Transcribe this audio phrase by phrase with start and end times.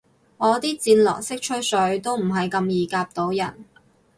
[0.37, 3.63] 我啲戰狼式吹水都唔係咁易夾到人